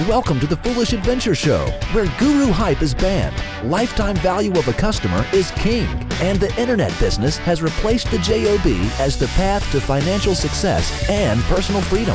[0.00, 4.74] Welcome to the Foolish Adventure Show, where guru hype is banned, lifetime value of a
[4.74, 5.86] customer is king,
[6.20, 8.66] and the internet business has replaced the JOB
[9.00, 12.14] as the path to financial success and personal freedom.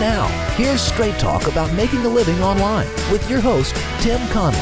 [0.00, 4.58] Now, here's straight talk about making a living online with your host, Tim Conley.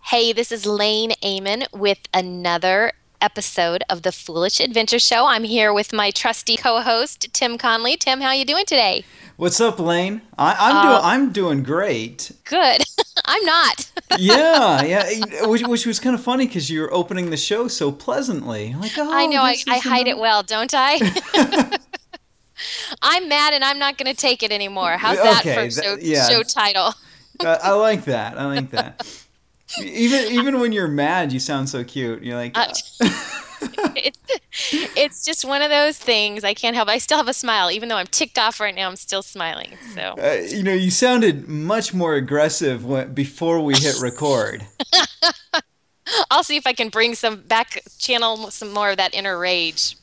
[0.00, 5.26] Hey, this is Lain Ehmann with another episode of the Foolish Adventure Show.
[5.26, 7.96] I'm here with my trusty co-host Tim Conley.
[7.96, 9.04] Tim, how you doing today?
[9.36, 10.22] What's up, Lain?
[10.38, 12.32] I, am uh, doing I'm doing great.
[12.44, 12.84] Good.
[13.24, 13.90] I'm not.
[14.18, 15.46] yeah, yeah.
[15.46, 18.74] Which, which was kind of funny because you're opening the show so pleasantly.
[18.74, 19.42] Like, oh, I know.
[19.42, 20.98] I, I hide it well, don't I?
[23.02, 24.96] I'm mad and I'm not going to take it anymore.
[24.98, 26.28] How's that okay, for that, show, yeah.
[26.28, 26.94] show title?
[27.40, 28.38] uh, I like that.
[28.38, 29.23] I like that
[29.82, 32.22] even even when you're mad, you sound so cute.
[32.22, 32.56] You're like.
[32.56, 32.72] Uh,
[33.96, 34.18] it's
[34.96, 36.44] it's just one of those things.
[36.44, 36.88] I can't help.
[36.88, 38.88] I still have a smile, even though I'm ticked off right now.
[38.88, 39.76] I'm still smiling.
[39.94, 44.66] So uh, you know, you sounded much more aggressive when, before we hit record.
[46.30, 49.96] I'll see if I can bring some back, channel some more of that inner rage.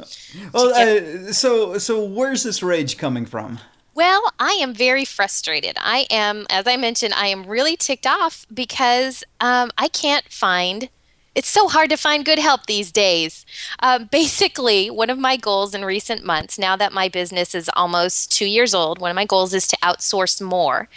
[0.52, 3.60] Well, uh, so so where's this rage coming from?
[3.94, 5.76] Well, I am very frustrated.
[5.80, 10.90] I am, as I mentioned, I am really ticked off because um, I can't find.
[11.36, 13.46] It's so hard to find good help these days.
[13.80, 18.32] Um, basically, one of my goals in recent months, now that my business is almost
[18.32, 20.88] two years old, one of my goals is to outsource more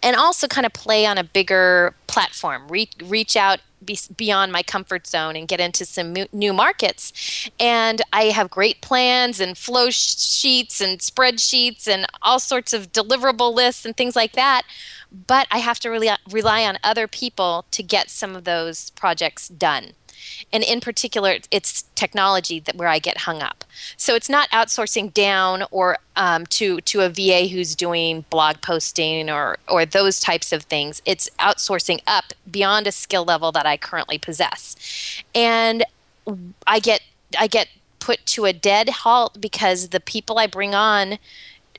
[0.00, 4.62] and also kind of play on a bigger platform, re- reach out be beyond my
[4.62, 7.50] comfort zone and get into some new markets.
[7.58, 13.54] And I have great plans and flow sheets and spreadsheets and all sorts of deliverable
[13.54, 14.62] lists and things like that.
[15.26, 19.48] But I have to really rely on other people to get some of those projects
[19.48, 19.92] done
[20.52, 23.64] and in particular it's technology that where i get hung up.
[23.96, 29.30] So it's not outsourcing down or um, to to a va who's doing blog posting
[29.30, 31.02] or or those types of things.
[31.04, 35.22] It's outsourcing up beyond a skill level that i currently possess.
[35.34, 35.84] And
[36.66, 37.02] i get
[37.38, 37.68] i get
[37.98, 41.18] put to a dead halt because the people i bring on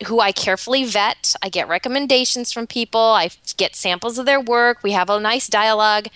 [0.07, 1.35] who I carefully vet.
[1.41, 2.99] I get recommendations from people.
[2.99, 4.83] I get samples of their work.
[4.83, 6.07] We have a nice dialogue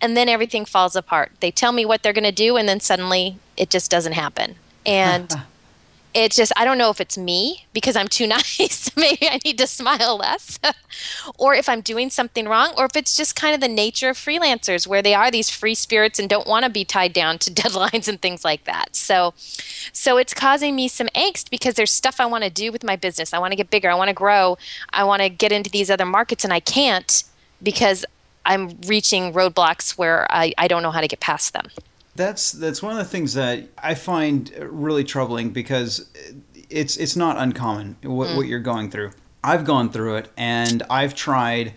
[0.00, 1.32] and then everything falls apart.
[1.40, 4.56] They tell me what they're going to do, and then suddenly it just doesn't happen.
[4.84, 5.32] And
[6.24, 8.90] it's just, I don't know if it's me because I'm too nice.
[8.96, 10.58] Maybe I need to smile less,
[11.38, 14.16] or if I'm doing something wrong, or if it's just kind of the nature of
[14.16, 17.50] freelancers where they are these free spirits and don't want to be tied down to
[17.50, 18.96] deadlines and things like that.
[18.96, 19.34] So,
[19.92, 22.96] so it's causing me some angst because there's stuff I want to do with my
[22.96, 23.34] business.
[23.34, 23.90] I want to get bigger.
[23.90, 24.56] I want to grow.
[24.90, 27.24] I want to get into these other markets, and I can't
[27.62, 28.04] because
[28.44, 31.68] I'm reaching roadblocks where I, I don't know how to get past them.
[32.16, 36.10] That's that's one of the things that I find really troubling because
[36.70, 38.36] it's it's not uncommon what, mm.
[38.36, 39.12] what you're going through.
[39.44, 41.74] I've gone through it and I've tried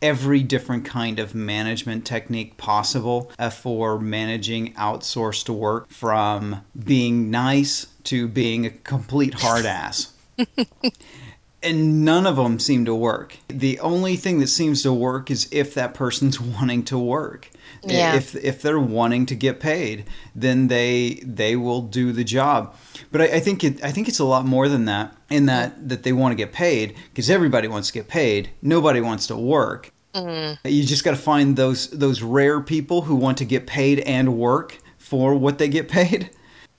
[0.00, 7.86] every different kind of management technique possible uh, for managing outsourced work from being nice
[8.04, 10.12] to being a complete hard ass.
[11.62, 13.36] and none of them seem to work.
[13.48, 17.50] The only thing that seems to work is if that person's wanting to work.
[17.84, 18.16] Yeah.
[18.16, 22.74] If if they're wanting to get paid, then they they will do the job.
[23.10, 25.14] But I, I think it I think it's a lot more than that.
[25.30, 28.50] In that that they want to get paid because everybody wants to get paid.
[28.62, 29.92] Nobody wants to work.
[30.14, 30.58] Mm.
[30.64, 34.38] You just got to find those those rare people who want to get paid and
[34.38, 36.30] work for what they get paid.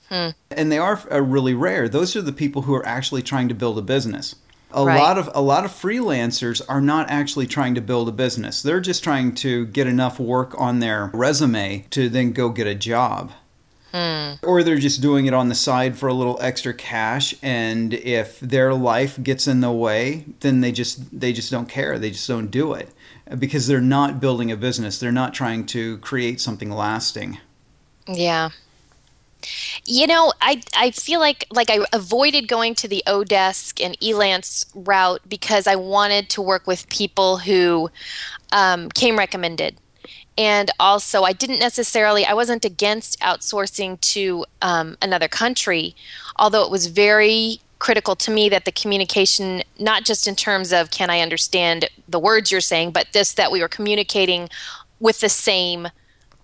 [0.08, 0.30] Hmm.
[0.50, 1.88] And they are, are really rare.
[1.88, 4.34] Those are the people who are actually trying to build a business
[4.72, 4.98] a right.
[4.98, 8.62] lot of a lot of freelancers are not actually trying to build a business.
[8.62, 12.74] They're just trying to get enough work on their resume to then go get a
[12.74, 13.32] job.
[13.92, 14.34] Hmm.
[14.44, 18.38] Or they're just doing it on the side for a little extra cash and if
[18.38, 21.98] their life gets in the way, then they just they just don't care.
[21.98, 22.90] They just don't do it
[23.38, 24.98] because they're not building a business.
[24.98, 27.38] They're not trying to create something lasting.
[28.06, 28.50] Yeah.
[29.86, 34.66] You know, I I feel like like I avoided going to the oDesk and Elance
[34.74, 37.90] route because I wanted to work with people who
[38.52, 39.76] um, came recommended,
[40.36, 45.94] and also I didn't necessarily I wasn't against outsourcing to um, another country,
[46.36, 50.90] although it was very critical to me that the communication not just in terms of
[50.90, 54.48] can I understand the words you're saying, but this that we were communicating
[55.00, 55.88] with the same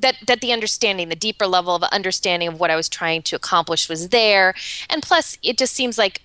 [0.01, 3.37] that that the understanding the deeper level of understanding of what i was trying to
[3.37, 4.55] accomplish was there
[4.91, 6.23] and plus it just seems like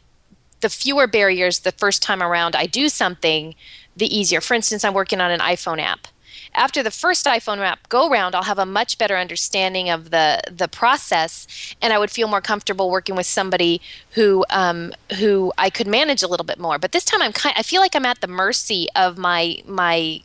[0.61, 3.55] the fewer barriers the first time around i do something
[3.95, 6.07] the easier for instance i'm working on an iphone app
[6.53, 10.41] after the first iPhone app go round, I'll have a much better understanding of the
[10.51, 11.47] the process,
[11.81, 13.81] and I would feel more comfortable working with somebody
[14.11, 16.77] who um, who I could manage a little bit more.
[16.77, 17.55] But this time, I'm kind.
[17.57, 20.21] I feel like I'm at the mercy of my my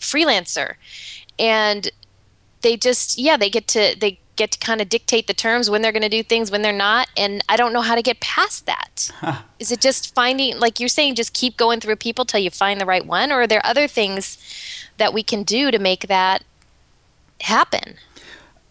[0.00, 0.74] freelancer,
[1.38, 1.90] and
[2.62, 5.82] they just yeah they get to they get to kind of dictate the terms when
[5.82, 8.18] they're going to do things when they're not and i don't know how to get
[8.20, 9.10] past that.
[9.16, 9.42] Huh.
[9.58, 12.80] Is it just finding like you're saying just keep going through people till you find
[12.80, 14.38] the right one or are there other things
[14.96, 16.44] that we can do to make that
[17.40, 17.96] happen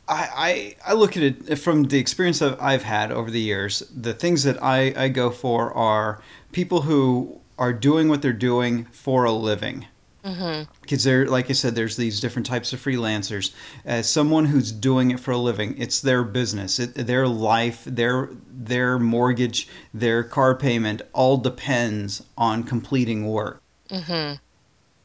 [0.07, 3.39] I, I, I look at it uh, from the experience that I've had over the
[3.39, 3.79] years.
[3.95, 6.21] The things that I, I go for are
[6.51, 9.85] people who are doing what they're doing for a living.
[10.23, 10.71] Mm-hmm.
[10.81, 13.53] Because there, like I said, there's these different types of freelancers.
[13.83, 18.29] As someone who's doing it for a living, it's their business, it, their life, their
[18.47, 23.61] their mortgage, their car payment, all depends on completing work.
[23.89, 24.35] Mm-hmm.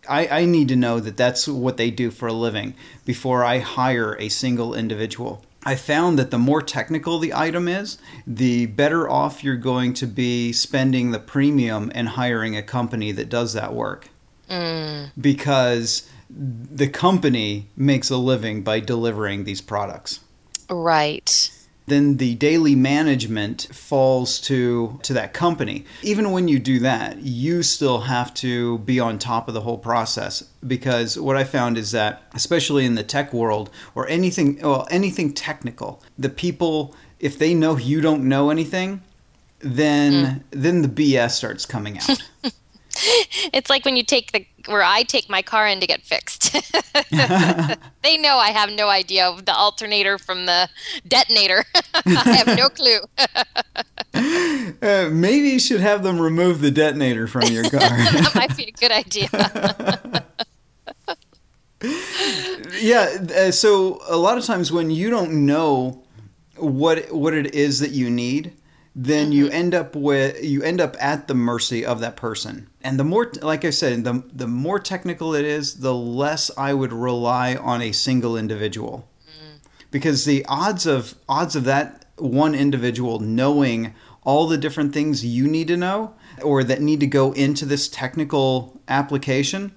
[0.09, 2.75] I, I need to know that that's what they do for a living
[3.05, 5.45] before I hire a single individual.
[5.65, 10.07] I found that the more technical the item is, the better off you're going to
[10.07, 14.11] be spending the premium and hiring a company that does that work
[14.49, 15.11] mm.
[15.21, 20.21] because the company makes a living by delivering these products.
[20.69, 21.51] Right.
[21.87, 25.85] Then the daily management falls to to that company.
[26.03, 29.79] Even when you do that, you still have to be on top of the whole
[29.79, 34.89] process because what I found is that especially in the tech world or anything well
[34.91, 39.03] anything technical, the people if they know you don't know anything,
[39.61, 40.43] then mm.
[40.51, 42.19] then the BS starts coming out.
[43.53, 46.53] it's like when you take the where I take my car in to get fixed.
[48.03, 50.69] they know I have no idea of the alternator from the
[51.07, 51.65] detonator.
[51.95, 52.99] I have no clue.
[54.83, 57.81] uh, maybe you should have them remove the detonator from your car.
[57.81, 59.29] that might be a good idea.
[62.81, 66.03] yeah, uh, so a lot of times when you don't know
[66.57, 68.53] what what it is that you need,
[68.99, 69.33] then mm-hmm.
[69.33, 72.69] you end up with you end up at the mercy of that person.
[72.81, 76.73] And the more like I said, the the more technical it is, the less I
[76.73, 79.07] would rely on a single individual.
[79.29, 79.59] Mm.
[79.91, 83.95] Because the odds of odds of that one individual knowing
[84.25, 87.89] all the different things you need to know or that need to go into this
[87.89, 89.73] technical application,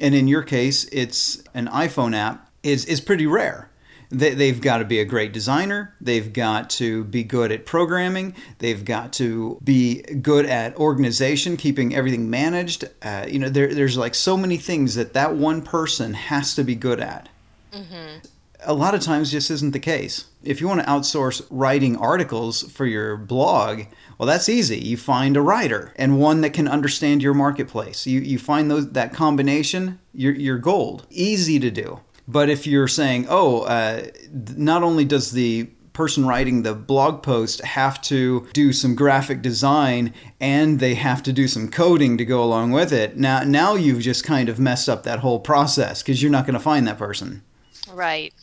[0.00, 3.70] and in your case it's an iPhone app, is is pretty rare
[4.14, 5.94] they, have got to be a great designer.
[6.00, 8.34] They've got to be good at programming.
[8.58, 12.84] They've got to be good at organization, keeping everything managed.
[13.02, 16.64] Uh, you know, there, there's like so many things that that one person has to
[16.64, 17.28] be good at.
[17.72, 18.18] Mm-hmm.
[18.66, 20.26] A lot of times, just isn't the case.
[20.42, 23.82] If you want to outsource writing articles for your blog,
[24.16, 24.78] well, that's easy.
[24.78, 28.06] You find a writer and one that can understand your marketplace.
[28.06, 31.06] You, you find those, that combination, you're, you're gold.
[31.10, 32.00] Easy to do.
[32.26, 37.60] But if you're saying, oh, uh, not only does the person writing the blog post
[37.62, 42.42] have to do some graphic design and they have to do some coding to go
[42.42, 43.16] along with it.
[43.16, 46.54] Now now you've just kind of messed up that whole process because you're not going
[46.54, 47.42] to find that person.
[47.88, 48.34] Right.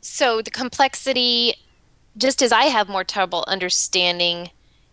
[0.00, 1.54] So the complexity
[2.16, 4.50] just as I have more trouble understanding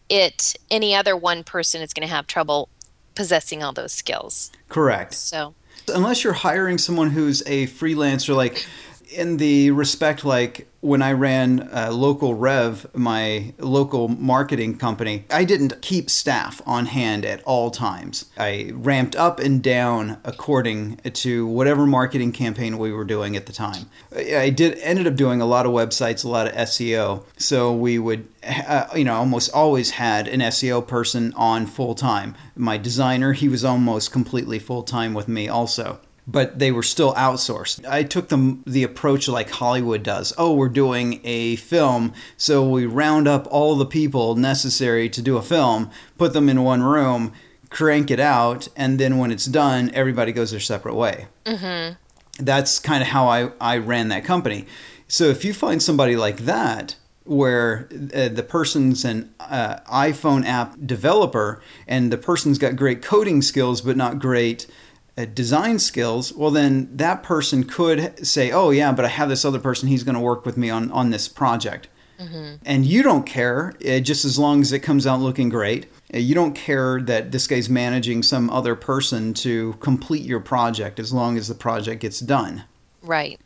[0.10, 2.68] it, any other one person is going to have trouble
[3.16, 4.52] possessing all those skills.
[4.68, 5.14] Correct.
[5.14, 5.56] So
[5.92, 8.66] unless you're hiring someone who's a freelancer, like
[9.14, 15.44] in the respect like when I ran uh, Local Rev, my local marketing company, I
[15.44, 18.26] didn't keep staff on hand at all times.
[18.38, 23.54] I ramped up and down according to whatever marketing campaign we were doing at the
[23.54, 23.90] time.
[24.16, 27.24] I did ended up doing a lot of websites, a lot of SEO.
[27.38, 32.36] So we would, uh, you know, almost always had an SEO person on full time.
[32.56, 36.00] My designer, he was almost completely full time with me also
[36.32, 37.86] but they were still outsourced.
[37.88, 40.34] I took them the approach like Hollywood does.
[40.38, 45.38] Oh, we're doing a film, so we round up all the people necessary to do
[45.38, 47.34] a film, put them in one room,
[47.70, 51.28] crank it out, and then when it's done, everybody goes their separate way.
[51.46, 51.96] Mm-hmm.
[52.44, 54.66] That's kind of how I, I ran that company.
[55.08, 60.76] So if you find somebody like that, where uh, the person's an uh, iPhone app
[60.84, 64.66] developer and the person's got great coding skills but not great
[65.16, 69.60] design skills, well, then that person could say, "Oh, yeah, but I have this other
[69.60, 69.90] person.
[69.90, 71.88] He's going to work with me on on this project."
[72.20, 72.56] Mm-hmm.
[72.66, 75.88] And you don't care, uh, just as long as it comes out looking great.
[76.14, 81.00] Uh, you don't care that this guy's managing some other person to complete your project,
[81.00, 82.64] as long as the project gets done.
[83.02, 83.40] Right.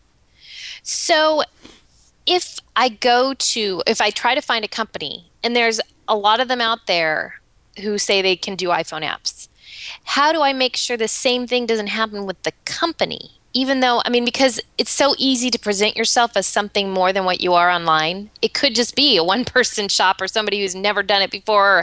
[0.84, 1.44] So,
[2.26, 6.40] if I go to, if I try to find a company, and there's a lot
[6.40, 7.40] of them out there
[7.82, 9.48] who say they can do iPhone apps
[10.04, 13.40] how do I make sure the same thing doesn't happen with the company?
[13.54, 17.24] Even though, I mean, because it's so easy to present yourself as something more than
[17.24, 18.30] what you are online.
[18.42, 21.78] It could just be a one person shop or somebody who's never done it before,
[21.78, 21.82] or,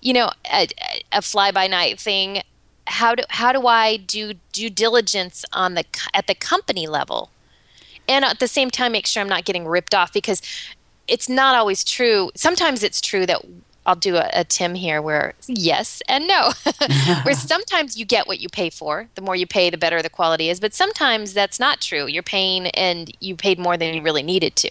[0.00, 0.68] you know, a,
[1.12, 2.42] a fly by night thing.
[2.86, 7.30] How do, how do I do due diligence on the at the company level?
[8.10, 10.42] and at the same time make sure I'm not getting ripped off because
[11.06, 12.30] it's not always true.
[12.34, 13.42] Sometimes it's true that
[13.86, 16.52] I'll do a, a Tim here where yes and no.
[17.22, 19.08] where sometimes you get what you pay for.
[19.14, 20.60] The more you pay, the better the quality is.
[20.60, 22.06] But sometimes that's not true.
[22.06, 24.70] You're paying and you paid more than you really needed to.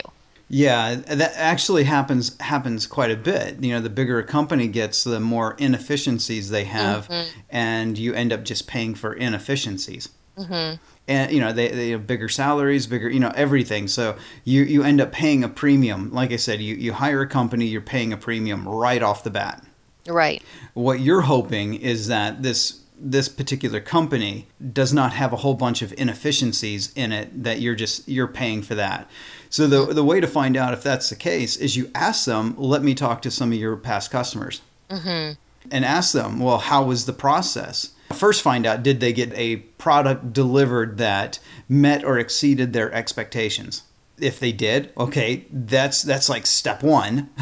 [0.51, 3.63] Yeah, that actually happens happens quite a bit.
[3.63, 7.39] You know, the bigger a company gets, the more inefficiencies they have, mm-hmm.
[7.51, 10.09] and you end up just paying for inefficiencies.
[10.35, 10.77] Mm-hmm
[11.09, 13.87] and you know they, they have bigger salaries bigger you know everything.
[13.89, 16.13] So you you end up paying a premium.
[16.13, 19.31] Like i said you, you hire a company you're paying a premium right off the
[19.31, 19.65] bat.
[20.07, 20.41] Right.
[20.73, 25.81] What you're hoping is that this this particular company does not have a whole bunch
[25.81, 29.09] of inefficiencies in it that you're just you're paying for that.
[29.49, 32.53] So the the way to find out if that's the case is you ask them
[32.57, 34.61] let me talk to some of your past customers.
[34.89, 35.33] Mm-hmm.
[35.69, 39.57] and ask them well how was the process First, find out did they get a
[39.77, 43.83] product delivered that met or exceeded their expectations.
[44.19, 47.29] If they did, okay, that's that's like step one.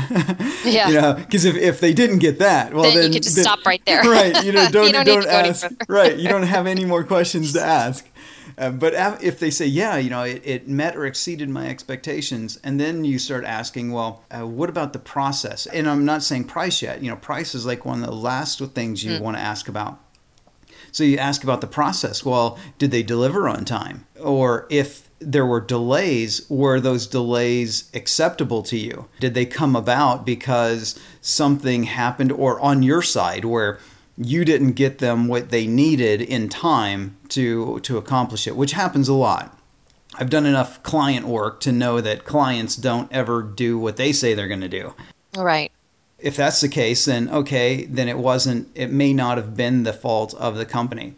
[0.65, 0.89] Yeah.
[0.89, 3.37] you know, because if, if they didn't get that, well, then, then you could just
[3.37, 4.01] then, stop right there.
[4.03, 4.43] right.
[4.43, 5.71] You know, don't you don't, don't ask.
[5.87, 6.17] right.
[6.17, 8.05] You don't have any more questions to ask.
[8.57, 8.93] Uh, but
[9.23, 13.05] if they say, yeah, you know, it, it, met or exceeded my expectations, and then
[13.05, 15.67] you start asking, well, uh, what about the process?
[15.67, 17.01] And I'm not saying price yet.
[17.01, 19.21] You know, price is like one of the last things you mm.
[19.21, 19.99] want to ask about.
[20.91, 22.25] So you ask about the process.
[22.25, 24.05] Well, did they deliver on time?
[24.19, 29.07] Or if there were delays, were those delays acceptable to you?
[29.19, 33.79] Did they come about because something happened or on your side where
[34.17, 39.07] you didn't get them what they needed in time to to accomplish it, which happens
[39.07, 39.55] a lot.
[40.15, 44.33] I've done enough client work to know that clients don't ever do what they say
[44.33, 44.95] they're going to do.
[45.37, 45.71] Right
[46.19, 49.93] if that's the case, then okay, then it wasn't, it may not have been the
[49.93, 51.15] fault of the company.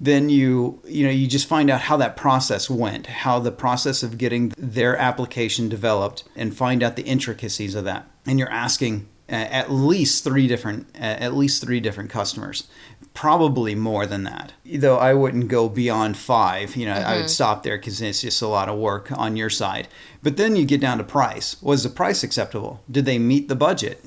[0.00, 4.02] Then you, you know, you just find out how that process went, how the process
[4.02, 8.08] of getting their application developed, and find out the intricacies of that.
[8.24, 12.68] And you're asking uh, at least three different, uh, at least three different customers,
[13.12, 14.52] probably more than that.
[14.64, 16.76] Though I wouldn't go beyond five.
[16.76, 17.08] You know, mm-hmm.
[17.08, 17.28] I would mm-hmm.
[17.28, 19.88] stop there because it's just a lot of work on your side.
[20.22, 21.60] But then you get down to price.
[21.60, 22.82] Was the price acceptable?
[22.88, 24.04] Did they meet the budget?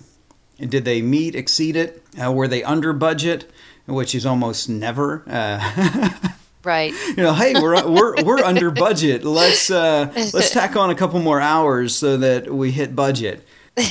[0.62, 2.04] Did they meet, exceed it?
[2.22, 3.50] Uh, were they under budget,
[3.88, 5.24] which is almost never?
[5.28, 6.10] Uh,
[6.64, 6.94] right.
[7.08, 9.24] You know, hey, we're we're we're under budget.
[9.24, 13.46] Let's uh, let's tack on a couple more hours so that we hit budget.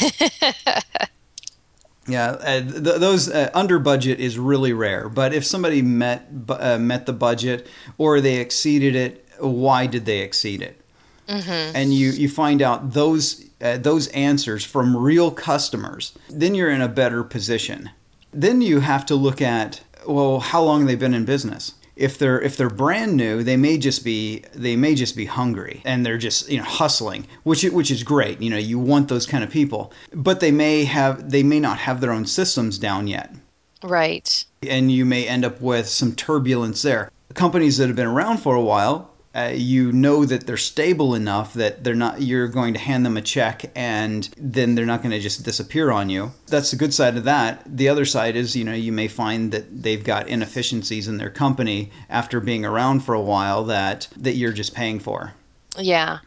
[2.11, 5.09] Yeah, uh, th- those uh, under budget is really rare.
[5.09, 10.19] But if somebody met uh, met the budget or they exceeded it, why did they
[10.21, 10.81] exceed it?
[11.29, 11.77] Mm-hmm.
[11.77, 16.81] And you you find out those uh, those answers from real customers, then you're in
[16.81, 17.91] a better position.
[18.33, 21.75] Then you have to look at well, how long they've been in business.
[21.97, 25.83] If they're if they're brand new, they may just be they may just be hungry
[25.85, 28.41] and they're just you know hustling, which which is great.
[28.41, 31.79] You know, you want those kind of people, but they may have they may not
[31.79, 33.35] have their own systems down yet.
[33.83, 34.45] Right.
[34.63, 37.11] And you may end up with some turbulence there.
[37.35, 41.55] Companies that have been around for a while uh, you know that they're stable enough
[41.55, 45.13] that they're not you're going to hand them a check and then they're not going
[45.13, 46.33] to just disappear on you.
[46.49, 47.63] That's the good side of that.
[47.65, 51.31] The other side is you know you may find that they've got inefficiencies in their
[51.31, 55.35] company after being around for a while that that you're just paying for.
[55.79, 56.19] Yeah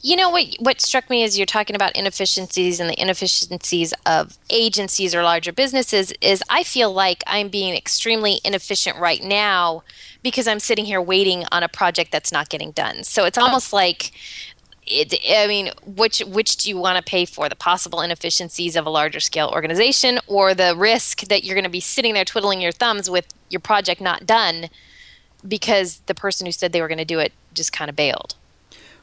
[0.00, 4.38] you know what what struck me as you're talking about inefficiencies and the inefficiencies of
[4.50, 9.82] agencies or larger businesses is I feel like I'm being extremely inefficient right now
[10.22, 13.04] because I'm sitting here waiting on a project that's not getting done.
[13.04, 14.12] So it's almost like
[14.84, 17.48] it, I mean, which which do you want to pay for?
[17.48, 21.70] The possible inefficiencies of a larger scale organization, or the risk that you're going to
[21.70, 24.68] be sitting there twiddling your thumbs with your project not done
[25.46, 28.34] because the person who said they were going to do it just kind of bailed.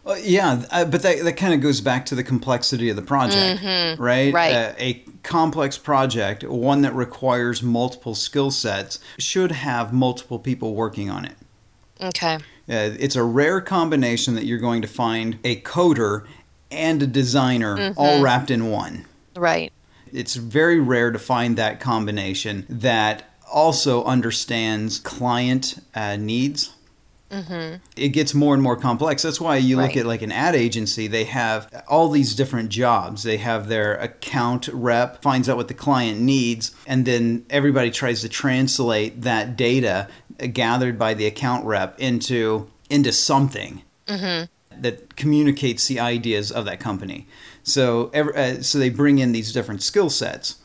[0.04, 3.02] Well, yeah, uh, but that, that kind of goes back to the complexity of the
[3.02, 4.02] project, mm-hmm.
[4.02, 4.34] right?
[4.34, 4.54] Right.
[4.54, 11.10] Uh, a complex project, one that requires multiple skill sets, should have multiple people working
[11.10, 11.36] on it.
[12.02, 12.36] Okay.
[12.36, 12.40] Uh,
[12.98, 16.26] it's a rare combination that you're going to find a coder
[16.72, 18.00] and a designer mm-hmm.
[18.00, 19.06] all wrapped in one.
[19.36, 19.72] Right.
[20.12, 26.74] It's very rare to find that combination that also understands client uh, needs
[27.32, 27.76] Mm-hmm.
[27.96, 29.22] It gets more and more complex.
[29.22, 29.98] That's why you look Right.
[29.98, 33.24] at like an ad agency, they have all these different jobs.
[33.24, 38.22] They have their account rep finds out what the client needs, and then everybody tries
[38.22, 40.08] to translate that data
[40.54, 47.28] gathered by the account rep into into something that communicates the ideas of that company.
[47.64, 50.56] So, every, uh, so they bring in these different skill sets.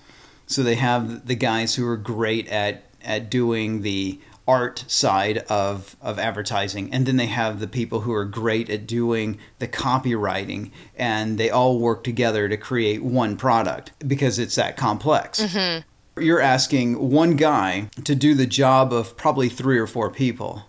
[0.46, 5.96] So they have the guys who are great at at doing the art side of
[6.02, 10.70] of advertising, and then they have the people who are great at doing the copywriting,
[10.96, 15.40] and they all work together to create one product because it's that complex.
[15.40, 16.20] Mm-hmm.
[16.20, 20.64] You're asking one guy to do the job of probably three or four people.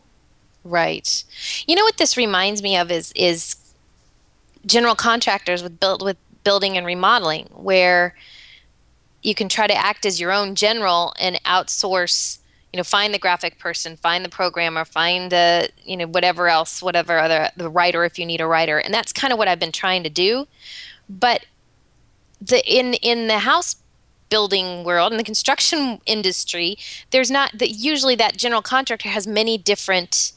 [0.64, 1.24] Right.
[1.68, 3.56] You know what this reminds me of is is
[4.66, 8.16] general contractors with built with building and remodeling where
[9.22, 12.40] you can try to act as your own general and outsource
[12.76, 16.82] you know find the graphic person find the programmer find the you know whatever else
[16.82, 18.78] whatever other the writer if you need a writer.
[18.78, 20.46] And that's kind of what i've been trying to do.
[21.08, 21.46] But
[22.42, 23.78] the in in the house
[24.28, 26.78] building world in the construction industry
[27.12, 30.34] there's not that usually that general contractor has many different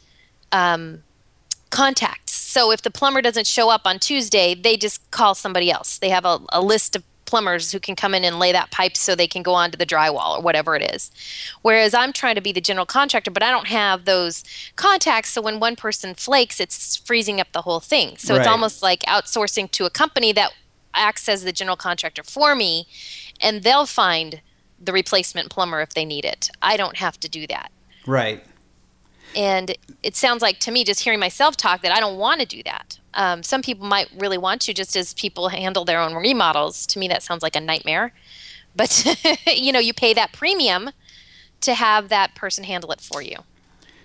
[0.52, 1.02] um,
[1.71, 2.35] contacts.
[2.35, 5.99] So if the plumber doesn't show up on tuesday they just call somebody else.
[5.99, 8.97] They have a, a list of plumbers who can come in and lay that pipe
[8.97, 11.11] so they can go onto the drywall or whatever it is
[11.62, 14.42] whereas i'm trying to be the general contractor but i don't have those
[14.76, 18.82] contacts so when one person flakes it's freezing up the whole thing so it's almost
[18.82, 20.50] like outsourcing to a company that
[20.94, 22.87] acts as the general contractor for me
[23.40, 24.40] and they'll find
[24.80, 26.50] the replacement plumber if they need it.
[26.62, 27.70] I don't have to do that.
[28.06, 28.44] Right.
[29.37, 32.47] And it sounds like to me, just hearing myself talk, that I don't want to
[32.47, 32.98] do that.
[33.15, 36.87] Um, some people might really want to, just as people handle their own remodels.
[36.88, 38.12] To me, that sounds like a nightmare.
[38.77, 39.05] But
[39.47, 40.91] you know, you pay that premium
[41.62, 43.38] to have that person handle it for you.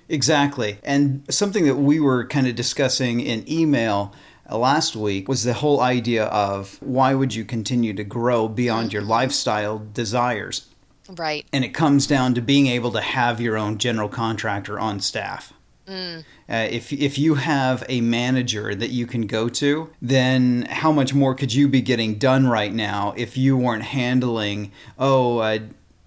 [0.10, 0.80] Exactly.
[0.84, 4.14] And something that we were kind of discussing in email
[4.50, 8.92] uh, last week was the whole idea of why would you continue to grow beyond
[8.92, 10.68] your lifestyle desires?
[11.10, 11.46] Right.
[11.54, 15.54] And it comes down to being able to have your own general contractor on staff.
[15.88, 21.14] Uh, if if you have a manager that you can go to, then how much
[21.14, 24.72] more could you be getting done right now if you weren't handling?
[24.98, 25.42] Oh,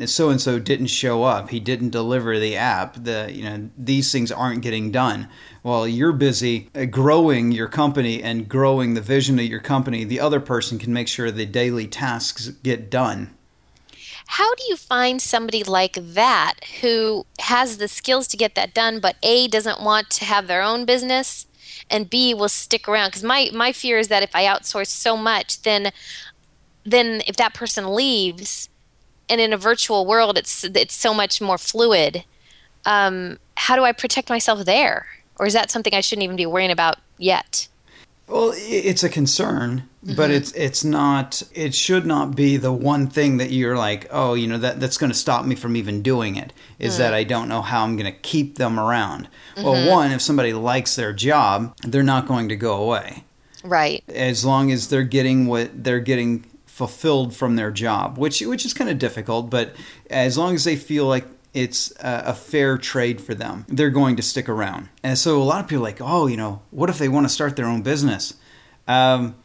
[0.05, 1.49] so and so didn't show up.
[1.51, 3.03] He didn't deliver the app.
[3.03, 5.29] The you know these things aren't getting done.
[5.63, 10.41] While you're busy growing your company and growing the vision of your company, the other
[10.41, 13.36] person can make sure the daily tasks get done.
[14.27, 19.01] How do you find somebody like that who has the skills to get that done,
[19.01, 21.47] but A, doesn't want to have their own business,
[21.89, 23.11] and B, will stick around?
[23.11, 25.93] Because my, my fear is that if I outsource so much, then
[26.85, 28.69] then if that person leaves,
[29.29, 32.25] and in a virtual world, it's it's so much more fluid.
[32.85, 35.07] Um, how do I protect myself there,
[35.39, 37.67] or is that something I shouldn't even be worrying about yet?
[38.29, 41.43] Well, it's a concern, but it's it's not.
[41.53, 44.99] It should not be the one thing that you're like, oh, you know, that that's
[44.99, 46.53] going to stop me from even doing it.
[46.79, 49.29] Is that I don't know how I'm going to keep them around.
[49.57, 53.25] Well, one, if somebody likes their job, they're not going to go away
[53.65, 54.05] Right.
[54.09, 58.75] as long as they're getting what they're getting fulfilled from their job, which which is
[58.75, 59.75] kind of difficult, but
[60.11, 64.15] as long as they feel like it's a, a fair trade for them, they're going
[64.17, 64.91] to stick around.
[65.03, 67.25] And so a lot of people are like, oh, you know, what if they want
[67.27, 68.35] to start their own business?
[68.87, 69.37] Um,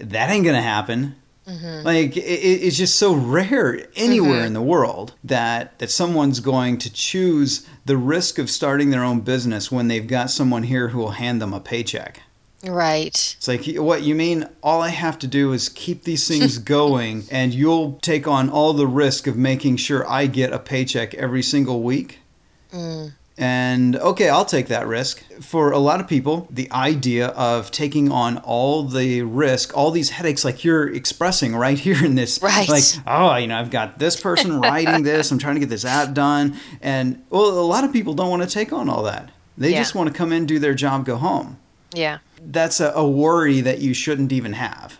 [0.00, 1.16] that ain't gonna happen.
[1.46, 1.86] Mm-hmm.
[1.86, 4.46] Like it, it- it's just so rare anywhere mm-hmm.
[4.46, 9.20] in the world that that someone's going to choose the risk of starting their own
[9.20, 12.22] business when they've got someone here who will hand them a paycheck.
[12.64, 13.36] Right.
[13.38, 14.48] It's like, what you mean?
[14.62, 18.72] All I have to do is keep these things going, and you'll take on all
[18.72, 22.18] the risk of making sure I get a paycheck every single week?
[22.72, 23.12] Mm.
[23.40, 25.22] And okay, I'll take that risk.
[25.40, 30.10] For a lot of people, the idea of taking on all the risk, all these
[30.10, 32.68] headaches, like you're expressing right here in this, Right.
[32.68, 35.84] like, oh, you know, I've got this person writing this, I'm trying to get this
[35.84, 36.56] app done.
[36.82, 39.30] And, well, a lot of people don't want to take on all that.
[39.56, 39.78] They Yeah.
[39.78, 41.58] just want to come in, do their job, go home
[41.94, 42.18] Yeah.
[42.44, 44.98] that's a, a worry that you shouldn't even have.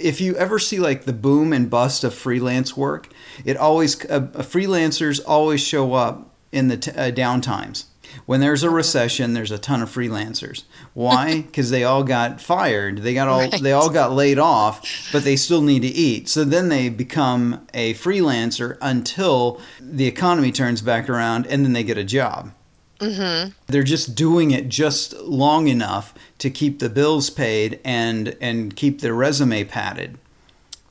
[0.00, 3.08] If you ever see like the boom and bust of freelance work,
[3.44, 7.86] it always uh, freelancers always show up in the t- uh, down times.
[8.24, 10.64] When there's a recession, there's a ton of freelancers.
[10.94, 11.42] Why?
[11.46, 12.98] Because they all got fired.
[13.02, 13.62] They got all Right.
[13.62, 16.28] they all got laid off, but they still need to eat.
[16.28, 21.84] So then they become a freelancer until the economy turns back around, and then they
[21.84, 22.52] get a job.
[22.98, 23.50] Mm-hmm.
[23.68, 29.00] They're just doing it just long enough to keep the bills paid and and keep
[29.02, 30.18] their resume padded.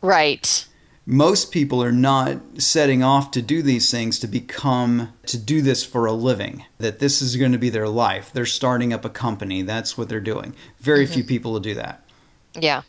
[0.01, 0.65] Right.
[1.09, 5.85] Most people are not setting off to do these things to become to do this
[5.85, 9.09] for a living that this is going to be their life they're starting up a
[9.09, 11.13] company that's what they're doing very mm-hmm.
[11.13, 12.03] few people will do that
[12.59, 12.81] yeah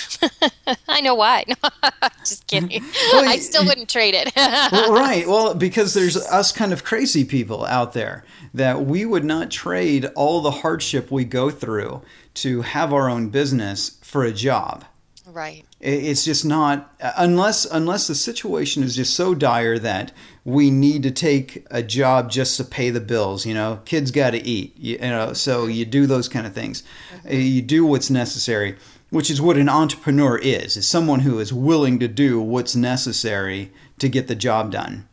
[0.88, 1.44] I know why.
[2.20, 2.82] Just kidding.
[3.12, 4.32] well, I still wouldn't trade it.
[4.36, 5.28] well, right.
[5.28, 10.06] Well, because there's us kind of crazy people out there that we would not trade
[10.14, 12.00] all the hardship we go through
[12.34, 14.86] to have our own business for a job.
[15.26, 15.64] Right.
[15.82, 20.12] It's just not unless unless the situation is just so dire that
[20.44, 23.44] we need to take a job just to pay the bills.
[23.44, 24.76] You know, kids got to eat.
[24.78, 26.84] You, you, know, so you do those kind of things.
[27.16, 27.34] Mm-hmm.
[27.34, 28.76] You do what's necessary
[29.12, 33.70] which is what an entrepreneur is is someone who is willing to do what's necessary
[33.98, 35.06] to get the job done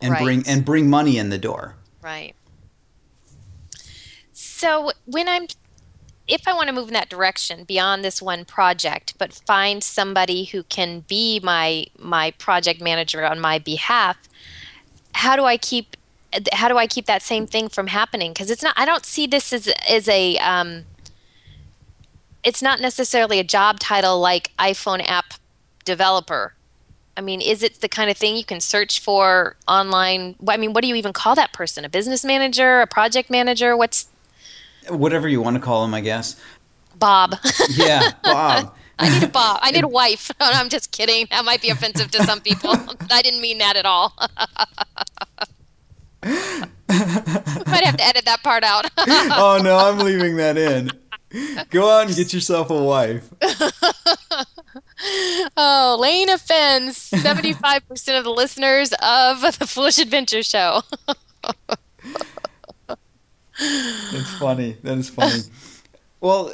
[0.00, 0.22] and right.
[0.22, 2.34] bring and bring money in the door right
[4.32, 5.46] so when i'm
[6.30, 10.44] if i want to move in that direction beyond this one project but find somebody
[10.44, 14.16] who can be my my project manager on my behalf
[15.14, 15.96] how do i keep
[16.52, 19.26] how do i keep that same thing from happening because it's not i don't see
[19.26, 20.84] this as as a um,
[22.42, 25.34] it's not necessarily a job title like iPhone app
[25.84, 26.54] developer.
[27.16, 30.36] I mean, is it the kind of thing you can search for online?
[30.48, 31.84] I mean, what do you even call that person?
[31.84, 33.76] A business manager, a project manager?
[33.76, 34.08] What's
[34.90, 36.36] whatever you want to call him, I guess.
[36.98, 37.34] Bob.
[37.70, 38.74] Yeah, Bob.
[38.98, 39.58] I need a Bob.
[39.62, 40.30] I need a wife.
[40.40, 41.26] I'm just kidding.
[41.30, 42.72] That might be offensive to some people.
[43.10, 44.14] I didn't mean that at all.
[46.22, 46.66] I
[47.66, 48.90] might have to edit that part out.
[48.98, 50.90] oh no, I'm leaving that in.
[51.70, 53.30] Go on, and get yourself a wife.
[55.56, 60.82] oh, Lain offends 75% of the listeners of the Foolish Adventure Show.
[63.60, 64.76] That's funny.
[64.82, 65.42] That is funny.
[66.22, 66.52] Well,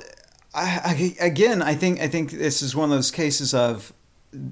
[0.54, 3.92] I, I, again, I think I think this is one of those cases of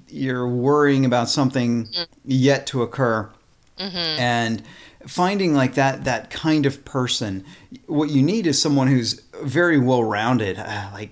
[0.09, 2.07] you're worrying about something mm.
[2.25, 3.31] yet to occur,
[3.79, 3.97] mm-hmm.
[3.97, 4.61] and
[5.07, 7.45] finding like that that kind of person
[7.87, 11.11] what you need is someone who's very well rounded uh, like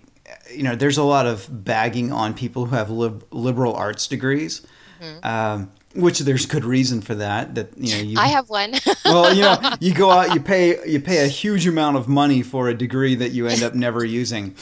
[0.51, 4.67] you know there's a lot of bagging on people who have lib- liberal arts degrees
[5.01, 5.27] mm-hmm.
[5.27, 8.75] um, which there's good reason for that that you know you, I have one
[9.05, 12.43] well you know you go out you pay you pay a huge amount of money
[12.43, 14.55] for a degree that you end up never using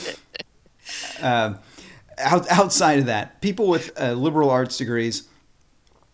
[1.23, 1.55] uh,
[2.19, 5.29] out, outside of that people with uh, liberal arts degrees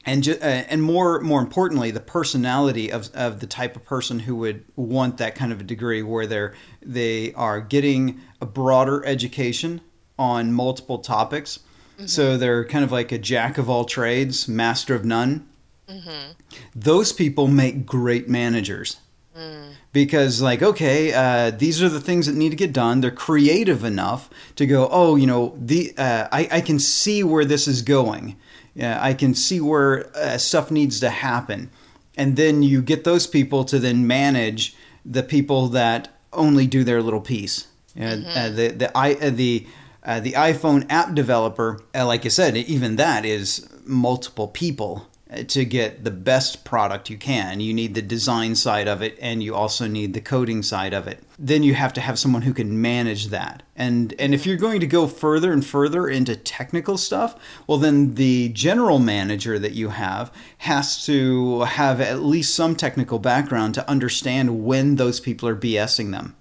[0.06, 4.20] and ju- uh, and more more importantly, the personality of, of the type of person
[4.20, 9.04] who would want that kind of a degree, where they're they are getting a broader
[9.04, 9.80] education
[10.16, 11.58] on multiple topics.
[11.96, 12.06] Mm-hmm.
[12.06, 15.48] So they're kind of like a jack of all trades, master of none.
[15.88, 16.32] Mm-hmm.
[16.74, 18.98] Those people make great managers.
[19.36, 19.74] Mm.
[19.92, 23.00] Because, like, okay, uh, these are the things that need to get done.
[23.00, 27.44] They're creative enough to go, oh, you know, the uh, I, I can see where
[27.44, 28.36] this is going
[28.76, 31.70] yeah, I can see where uh, stuff needs to happen.
[32.14, 37.02] And then you get those people to then manage the people that only do their
[37.02, 37.68] little piece.
[37.96, 38.28] Mm-hmm.
[38.28, 39.66] Uh, the the i uh, the
[40.06, 45.08] uh, the iPhone app developer, uh, like I said, even that is multiple people
[45.48, 47.58] to get the best product you can.
[47.58, 51.08] You need the design side of it and you also need the coding side of
[51.08, 51.24] it.
[51.36, 53.64] Then you have to have someone who can manage that.
[53.74, 57.34] And and if you're going to go further and further into technical stuff,
[57.66, 63.18] well then the general manager that you have has to have at least some technical
[63.18, 66.36] background to understand when those people are BSing them.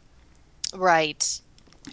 [0.75, 1.41] Right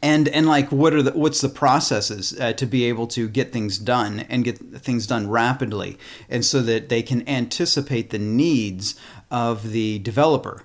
[0.02, 3.52] and and like what are the what's the processes uh, to be able to get
[3.52, 5.96] things done and get things done rapidly
[6.28, 8.98] and so that they can anticipate the needs
[9.30, 10.64] of the developer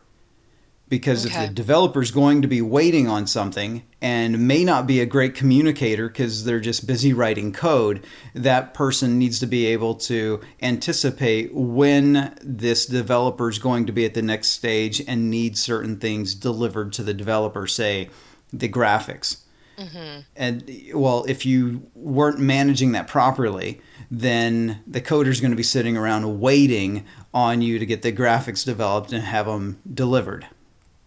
[0.89, 1.43] because okay.
[1.43, 5.05] if the developer is going to be waiting on something and may not be a
[5.05, 10.39] great communicator because they're just busy writing code that person needs to be able to
[10.61, 15.99] anticipate when this developer is going to be at the next stage and need certain
[15.99, 18.09] things delivered to the developer say
[18.51, 19.37] the graphics.
[19.77, 20.21] Mm-hmm.
[20.35, 23.79] And well, if you weren't managing that properly,
[24.09, 28.65] then the coder's going to be sitting around waiting on you to get the graphics
[28.65, 30.47] developed and have them delivered.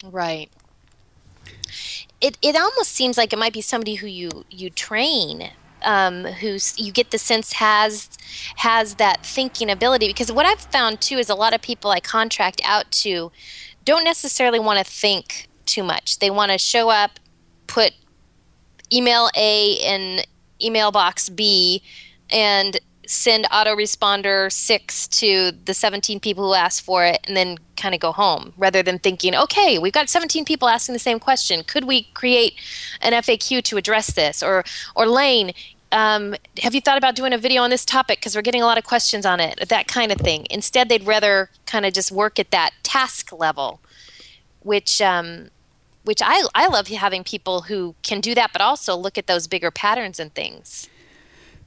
[0.05, 0.51] Right.
[2.21, 5.51] It it almost seems like it might be somebody who you you train
[5.83, 8.11] um, who's you get the sense has
[8.57, 12.01] has that thinking ability because what I've found too is a lot of people I
[12.01, 13.33] contract out to
[13.85, 16.19] don't necessarily want to think too much.
[16.19, 17.19] They want to show up,
[17.71, 17.93] put
[18.93, 20.21] email A in
[20.61, 21.83] email box B
[22.29, 27.95] and send autoresponder 6 to the 17 people who asked for it and then kind
[27.95, 31.65] of go home rather than thinking okay we've got 17 people asking the same question
[31.65, 32.55] could we create
[33.01, 34.63] an faq to address this or
[34.95, 35.53] or Lain
[35.93, 38.21] um, have you thought about doing a video on this topic?
[38.21, 40.47] Because we're getting a lot of questions on it, that kind of thing.
[40.49, 43.81] Instead, they'd rather kind of just work at that task level,
[44.61, 45.51] which um,
[46.11, 49.47] which I, I love having people who can do that, but also look at those
[49.47, 50.89] bigger patterns and things.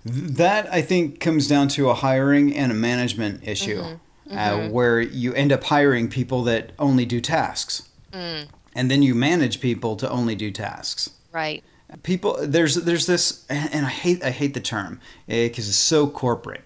[0.04, 4.38] That I think comes down to a hiring and a management issue, mm-hmm.
[4.38, 4.74] Uh, mm-hmm.
[4.74, 8.48] where you end up hiring people that only do tasks, mm.
[8.76, 11.12] and then you manage people to only do tasks.
[11.32, 11.64] Right.
[12.04, 16.08] People, there's there's this, and I hate I hate the term because uh, it's so
[16.08, 16.66] corporate.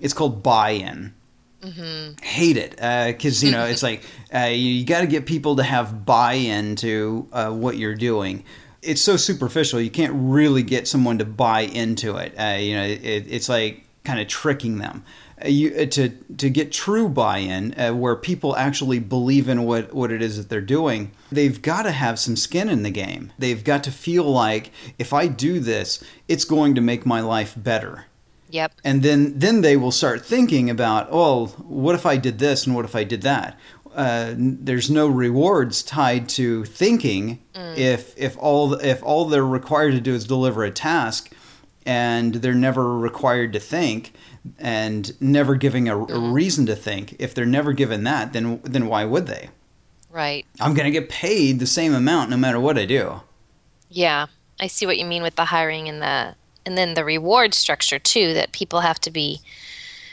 [0.00, 1.14] It's called buy-in.
[1.64, 2.22] Mm-hmm.
[2.22, 4.02] Hate it because uh, you know it's like
[4.34, 8.44] uh, you, you got to get people to have buy-in to uh, what you're doing.
[8.82, 12.34] It's so superficial; you can't really get someone to buy into it.
[12.38, 15.04] Uh, you know, it, it's like kind of tricking them.
[15.42, 20.12] Uh, you, uh, to to get true buy-in, where people actually believe in what what
[20.12, 23.32] it is that they're doing, they've got to have some skin in the game.
[23.38, 27.54] They've got to feel like if I do this, it's going to make my life
[27.56, 28.04] better
[28.50, 28.72] Yep.
[28.84, 32.74] And then then they will start thinking about, oh, what if I did this and
[32.74, 33.58] what if I did that?
[33.94, 37.76] Uh, there's no rewards tied to thinking mm.
[37.76, 41.32] if if all if all they're required to do is deliver a task
[41.86, 44.12] and they're never required to think
[44.58, 46.32] and never giving a, a mm.
[46.32, 49.48] reason to think if they're never given that then then why would they
[50.10, 53.20] right i'm going to get paid the same amount no matter what i do
[53.88, 54.26] yeah
[54.60, 56.34] i see what you mean with the hiring and the
[56.66, 59.40] and then the reward structure too that people have to be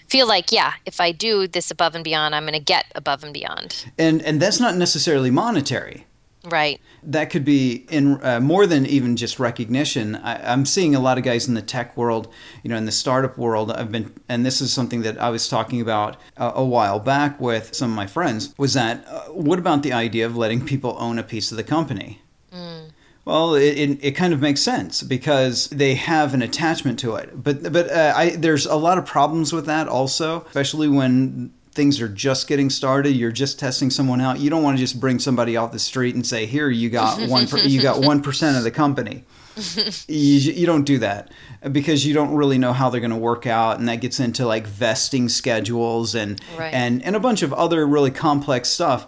[0.07, 3.23] feel like yeah if i do this above and beyond i'm going to get above
[3.23, 3.85] and beyond.
[3.97, 6.05] And and that's not necessarily monetary.
[6.43, 6.81] Right.
[7.03, 10.15] That could be in uh, more than even just recognition.
[10.15, 12.33] I, am seeing a lot of guys in the tech world
[12.63, 13.71] you know in the startup world.
[13.71, 17.39] I've been and this is something that i was talking about a, a while back
[17.39, 20.95] with some of my friends was that uh, what about the idea of letting people
[20.99, 22.21] own a piece of the company?
[22.53, 22.90] Mm.
[23.25, 27.43] Well, it, it, it, kind of makes sense because they have an attachment to it.
[27.43, 32.01] But but uh, I, there's a lot of problems with that also, especially when things
[32.01, 33.11] are just getting started.
[33.11, 34.39] You're just testing someone out.
[34.39, 37.19] You don't want to just bring somebody off the street and say, "Here, you got
[37.29, 37.47] one.
[37.47, 39.23] Per, you got one percent of the company."
[40.07, 41.29] you, you don't do that
[41.71, 44.47] because you don't really know how they're going to work out, and that gets into
[44.47, 46.73] like vesting schedules and right.
[46.73, 49.07] and and a bunch of other really complex stuff.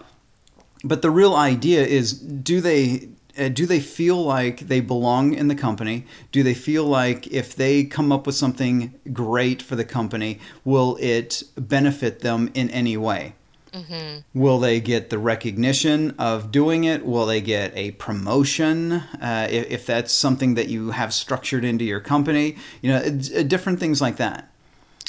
[0.84, 5.48] But the real idea is, do they uh, do they feel like they belong in
[5.48, 6.06] the company?
[6.32, 10.98] Do they feel like if they come up with something great for the company, will
[11.00, 13.34] it benefit them in any way?
[13.74, 14.39] Mm-hmm.
[14.39, 17.06] Will they get the recognition of doing it?
[17.06, 21.84] Will they get a promotion uh, if, if, that's something that you have structured into
[21.84, 22.56] your company?
[22.84, 23.10] You know,
[23.48, 24.52] different things like that.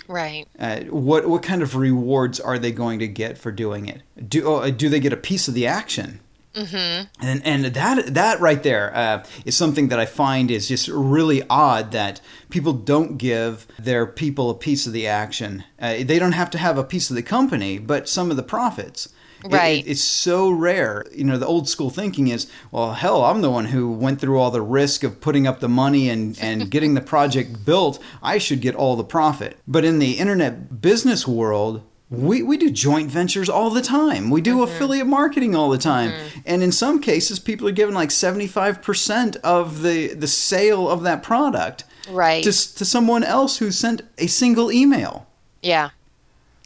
[0.08, 0.46] Right.
[0.58, 4.02] Uh, what what kind of rewards are they going to get for doing it?
[4.28, 6.20] Do oh, do they get a piece of the action?
[6.54, 7.24] Mm-hmm.
[7.24, 11.42] And and that that right there uh, is something that I find is just really
[11.50, 15.64] odd that people don't give their people a piece of the action.
[15.80, 18.42] Uh, they don't have to have a piece of the company, but some of the
[18.42, 19.08] profits.
[19.44, 19.84] Right.
[19.84, 21.04] It, it, it's so rare.
[21.12, 24.38] You know, the old school thinking is, well, hell, I'm the one who went through
[24.38, 28.02] all the risk of putting up the money and, and getting the project built.
[28.22, 29.58] I should get all the profit.
[29.66, 31.82] But in the internet business world,
[32.16, 34.30] we, we do joint ventures all the time.
[34.30, 34.72] We do mm-hmm.
[34.72, 36.10] affiliate marketing all the time.
[36.10, 36.40] Mm-hmm.
[36.46, 41.22] And in some cases, people are given like 75% of the, the sale of that
[41.22, 42.42] product right.
[42.42, 45.26] to, to someone else who sent a single email.
[45.62, 45.90] Yeah.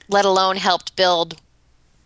[0.08, 1.40] Let alone helped build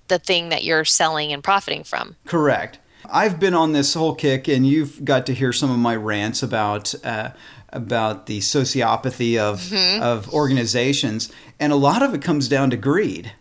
[0.09, 2.17] the thing that you're selling and profiting from.
[2.27, 2.79] Correct.
[3.11, 6.43] I've been on this whole kick, and you've got to hear some of my rants
[6.43, 7.31] about uh,
[7.73, 10.03] about the sociopathy of mm-hmm.
[10.03, 13.33] of organizations, and a lot of it comes down to greed.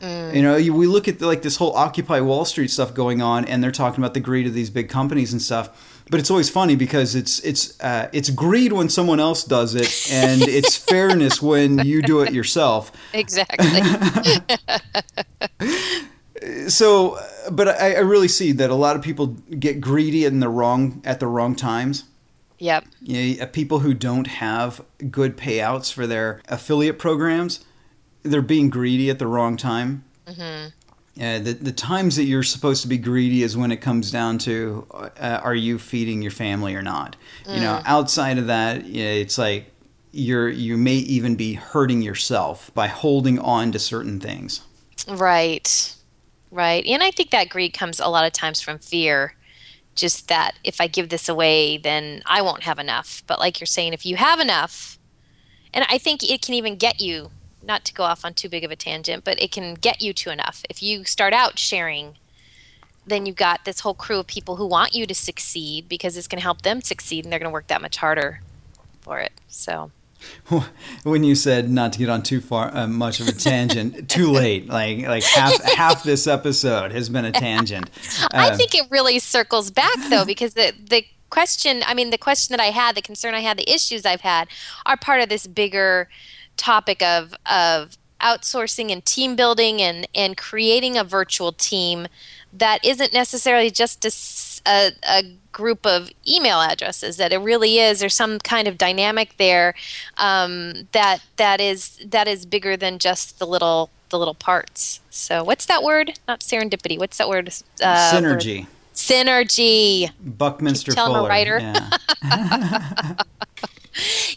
[0.00, 0.34] Mm.
[0.34, 3.22] You know, you, we look at the, like this whole Occupy Wall Street stuff going
[3.22, 6.02] on, and they're talking about the greed of these big companies and stuff.
[6.10, 10.10] But it's always funny because it's it's uh, it's greed when someone else does it,
[10.12, 12.92] and it's fairness when you do it yourself.
[13.14, 13.66] Exactly.
[16.68, 17.18] so,
[17.50, 21.00] but I, I really see that a lot of people get greedy in the wrong
[21.04, 22.04] at the wrong times.
[22.64, 22.86] Yep.
[23.02, 27.62] You know, people who don't have good payouts for their affiliate programs,
[28.22, 30.02] they're being greedy at the wrong time.
[30.26, 30.68] Mm-hmm.
[31.22, 34.38] Uh, the, the times that you're supposed to be greedy is when it comes down
[34.38, 37.16] to uh, are you feeding your family or not.
[37.44, 37.54] Mm.
[37.56, 37.82] You know, mm.
[37.84, 39.70] outside of that, you know, it's like
[40.10, 44.62] you're you may even be hurting yourself by holding on to certain things.
[45.06, 45.94] Right,
[46.50, 49.34] right, and I think that greed comes a lot of times from fear
[49.94, 53.22] just that if I give this away, then I won't have enough.
[53.26, 54.98] But like you're saying, if you have enough,
[55.72, 57.30] and I think it can even get you,
[57.62, 60.12] not to go off on too big of a tangent, but it can get you
[60.12, 60.62] to enough.
[60.68, 62.16] If you start out sharing,
[63.06, 66.28] then you've got this whole crew of people who want you to succeed because it's
[66.28, 68.40] going to help them succeed and they're going to work that much harder
[69.00, 69.32] for it.
[69.48, 69.90] So
[71.04, 74.30] when you said not to get on too far uh, much of a tangent, too
[74.30, 74.68] late.
[74.68, 77.90] Like like half half this episode has been a tangent.
[78.24, 82.18] Uh, I think it really circles back though because the the question, I mean the
[82.18, 84.48] question that I had, the concern I had, the issues I've had
[84.86, 86.08] are part of this bigger
[86.56, 92.08] topic of of outsourcing and team building and and creating a virtual team
[92.52, 94.10] that isn't necessarily just a,
[94.66, 95.22] a, a
[95.52, 98.00] group of email addresses that it really is.
[98.00, 99.74] There's some kind of dynamic there
[100.16, 105.00] um, that that is that is bigger than just the little the little parts.
[105.10, 106.18] So what's that word?
[106.28, 106.98] Not serendipity.
[106.98, 107.48] What's that word?
[107.82, 108.68] Uh, synergy word?
[108.94, 110.10] synergy.
[110.20, 111.58] Buckminster tell fuller a writer.
[111.58, 113.14] yeah.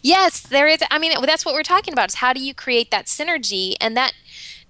[0.04, 2.92] yes there is i mean that's what we're talking about is how do you create
[2.92, 3.76] that synergy?
[3.82, 4.14] And that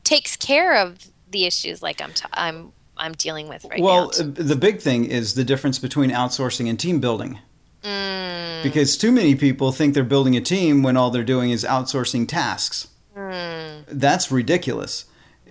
[0.04, 4.26] takes care of the issues like i'm t- i'm I'm dealing with right well, now.
[4.26, 7.40] Well, the big thing is the difference between outsourcing and team building.
[7.84, 8.64] Mm.
[8.64, 12.28] Because too many people think they're building a team when all they're doing is outsourcing
[12.28, 12.88] tasks.
[13.16, 13.86] Mm.
[13.88, 15.06] That's ridiculous.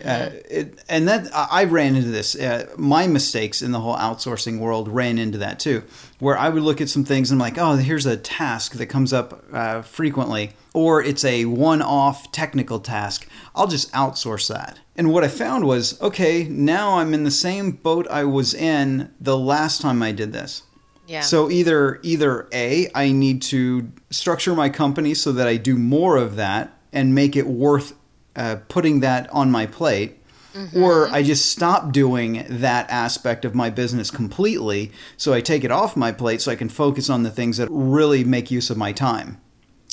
[0.05, 2.35] Uh, it, and that I ran into this.
[2.35, 5.85] Uh, my mistakes in the whole outsourcing world ran into that too,
[6.19, 8.87] where I would look at some things and I'm like, oh, here's a task that
[8.87, 13.27] comes up uh, frequently, or it's a one-off technical task.
[13.55, 14.79] I'll just outsource that.
[14.97, 19.13] And what I found was, okay, now I'm in the same boat I was in
[19.21, 20.63] the last time I did this.
[21.07, 21.21] Yeah.
[21.21, 26.17] So either either a I need to structure my company so that I do more
[26.17, 27.95] of that and make it worth
[28.37, 30.23] uh, putting that on my plate,
[30.55, 30.83] mm-hmm.
[30.83, 34.93] or I just stop doing that aspect of my business completely.
[35.17, 37.69] So I take it off my plate so I can focus on the things that
[37.71, 39.41] really make use of my time.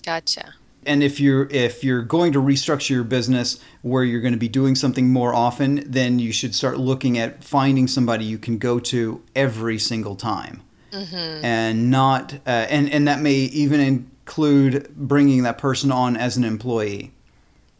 [0.05, 0.53] Gotcha.
[0.85, 4.49] And if you're if you're going to restructure your business where you're going to be
[4.49, 8.79] doing something more often, then you should start looking at finding somebody you can go
[8.79, 11.45] to every single time, mm-hmm.
[11.45, 16.43] and not uh, and and that may even include bringing that person on as an
[16.43, 17.13] employee.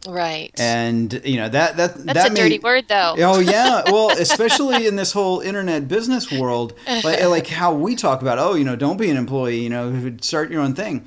[0.06, 0.52] Right.
[0.58, 3.14] And you know that that that's that a may, dirty word, though.
[3.18, 3.82] Oh yeah.
[3.94, 8.54] Well, especially in this whole internet business world, like, like how we talk about, oh,
[8.54, 9.60] you know, don't be an employee.
[9.60, 11.04] You know, start your own thing.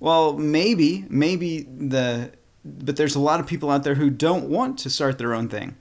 [0.00, 2.32] Well, maybe, maybe the,
[2.64, 5.48] but there's a lot of people out there who don't want to start their own
[5.48, 5.76] thing.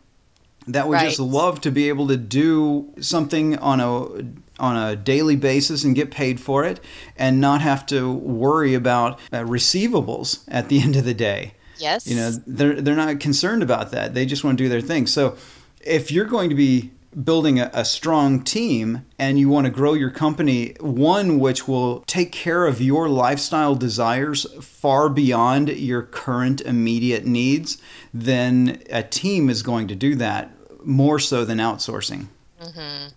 [0.67, 1.05] That would right.
[1.05, 4.23] just love to be able to do something on a
[4.57, 6.79] on a daily basis and get paid for it,
[7.17, 11.54] and not have to worry about uh, receivables at the end of the day.
[11.77, 12.07] Yes.
[12.07, 14.13] You know, they're they're not concerned about that.
[14.13, 15.07] They just want to do their thing.
[15.07, 15.37] So
[15.81, 16.91] if you're going to be
[17.23, 22.01] building a, a, strong team and you want to grow your company, one which will
[22.01, 27.81] take care of your lifestyle desires far beyond your current immediate needs,
[28.13, 30.51] then a team is going to do that
[30.83, 32.27] more so than outsourcing.
[32.61, 33.07] Mm-hmm.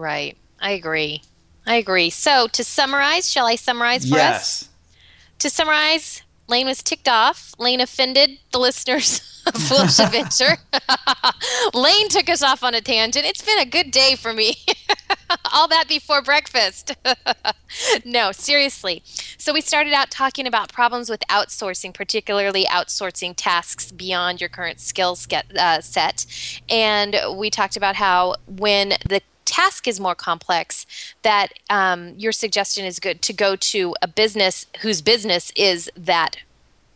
[0.00, 0.36] Right.
[0.60, 1.22] I agree.
[1.66, 2.10] I agree.
[2.10, 4.62] So to summarize, shall I summarize for yes.
[4.62, 4.68] us?
[5.38, 7.54] To summarize, Lain was ticked off.
[7.58, 10.58] Lain offended the listeners of Foolish Adventure.
[11.74, 13.24] Lain took us off on a tangent.
[13.24, 14.56] It's been a good day for me.
[15.52, 16.96] All that before breakfast.
[18.04, 19.02] no, seriously.
[19.38, 24.80] So, we started out talking about problems with outsourcing, particularly outsourcing tasks beyond your current
[24.80, 25.16] skill
[25.56, 26.26] uh, set.
[26.68, 30.86] And we talked about how when the task is more complex,
[31.22, 36.36] that um, your suggestion is good to go to a business whose business is that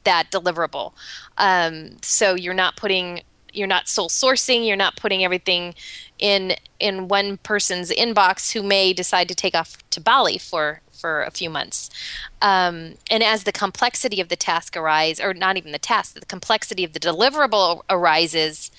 [0.04, 0.92] that deliverable.
[1.38, 5.74] Um, so you're not putting you're not sole sourcing you're not putting everything
[6.18, 11.22] in in one person's inbox who may decide to take off to bali for for
[11.22, 11.88] a few months
[12.42, 16.26] um, and as the complexity of the task arises or not even the task the
[16.26, 18.72] complexity of the deliverable arises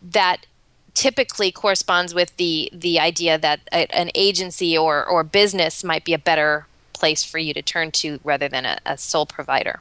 [0.00, 0.46] that
[0.94, 6.14] typically corresponds with the the idea that a, an agency or or business might be
[6.14, 9.80] a better place for you to turn to rather than a, a sole provider.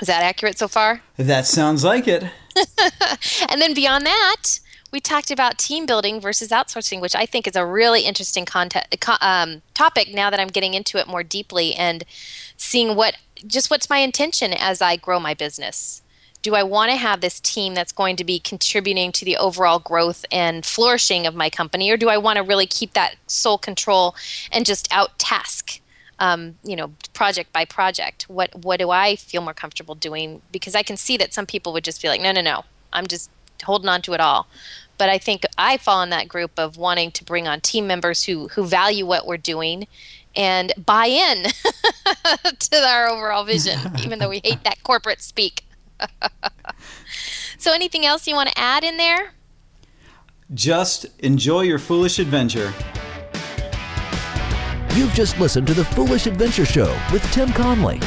[0.00, 1.02] Is that accurate so far?
[1.16, 2.22] That sounds like it.
[3.50, 4.60] and then beyond that,
[4.92, 8.86] we talked about team building versus outsourcing, which I think is a really interesting content,
[9.20, 12.04] um, topic now that I'm getting into it more deeply and
[12.56, 16.02] seeing what just what's my intention as I grow my business
[16.42, 19.78] do I want to have this team that's going to be contributing to the overall
[19.78, 23.58] growth and flourishing of my company, or do I want to really keep that sole
[23.58, 24.14] control
[24.50, 25.80] and just out task,
[26.18, 28.24] um, you know, project by project?
[28.28, 30.40] What what do I feel more comfortable doing?
[30.50, 33.06] Because I can see that some people would just be like, no, no, no, I'm
[33.06, 33.30] just
[33.64, 34.46] holding on to it all.
[34.96, 38.24] But I think I fall in that group of wanting to bring on team members
[38.24, 39.86] who who value what we're doing
[40.36, 41.44] and buy in
[42.58, 45.64] to our overall vision, even though we hate that corporate speak.
[47.58, 49.32] So, anything else you want to add in there?
[50.52, 52.72] Just enjoy your foolish adventure.
[54.94, 58.00] You've just listened to the Foolish Adventure Show with Tim Conley.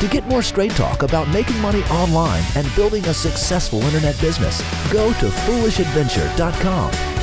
[0.00, 4.60] To get more straight talk about making money online and building a successful internet business,
[4.90, 7.21] go to foolishadventure.com.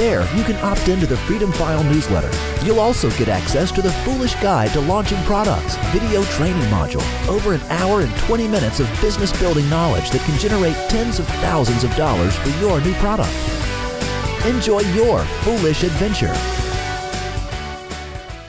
[0.00, 2.30] There, you can opt into the Freedom File newsletter.
[2.64, 7.52] You'll also get access to the Foolish Guide to Launching Products video training module, over
[7.52, 11.84] an hour and 20 minutes of business building knowledge that can generate tens of thousands
[11.84, 13.30] of dollars for your new product.
[14.46, 16.32] Enjoy your foolish adventure.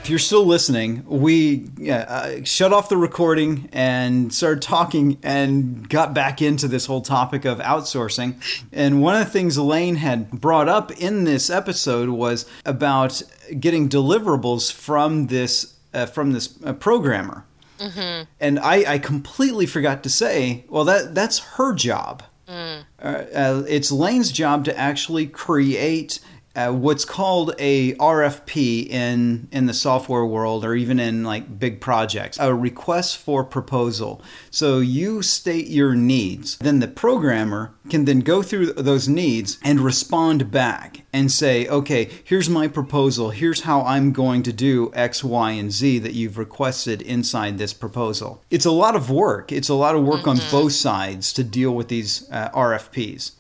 [0.02, 6.16] If you're still listening, we uh, shut off the recording and started talking and got
[6.16, 8.34] back into this whole topic of outsourcing.
[8.74, 13.22] And one of the things Elaine had brought up in this episode was about
[13.60, 17.46] getting deliverables from this uh, from this uh, programmer.
[17.78, 18.24] Mm-hmm.
[18.40, 22.24] And I, I, completely forgot to say, well, that that's her job.
[22.48, 22.86] Mm.
[23.00, 26.20] Uh, it's Lain's job to actually create
[26.56, 31.80] uh, what's called a RFP in in the software world or even in like big
[31.80, 34.22] projects, a request for proposal.
[34.50, 39.80] So you state your needs, then the programmer can then go through those needs and
[39.80, 43.30] respond back and say, "Okay, here's my proposal.
[43.30, 47.74] Here's how I'm going to do X, Y, and Z that you've requested inside this
[47.74, 49.52] proposal." It's a lot of work.
[49.52, 50.42] It's a lot of work mm-hmm.
[50.42, 53.32] on both sides to deal with these uh, RFPs.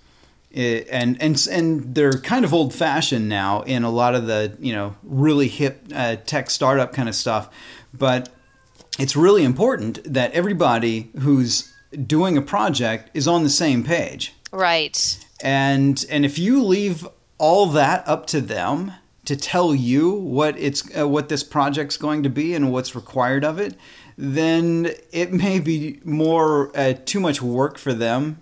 [0.52, 4.58] It, and and and they're kind of old fashioned now in a lot of the
[4.60, 7.49] you know really hip uh, tech startup kind of stuff,
[7.93, 8.30] but
[8.99, 11.74] it's really important that everybody who's
[12.06, 14.34] doing a project is on the same page.
[14.52, 15.26] Right.
[15.41, 18.93] And and if you leave all that up to them
[19.26, 23.43] to tell you what it's uh, what this project's going to be and what's required
[23.43, 23.76] of it,
[24.18, 28.39] then it may be more uh, too much work for them